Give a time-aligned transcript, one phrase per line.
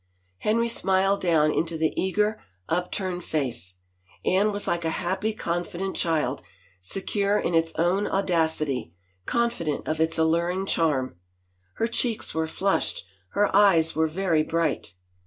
[0.39, 3.75] Henry smiled down into the eager, upturned face:
[4.25, 6.41] Anne was like a happy confident child,
[6.81, 8.95] secure in its own audacity,
[9.27, 11.17] confident of its alluring charm.
[11.75, 14.95] Her cheeks were flushed, her eyes were very bright.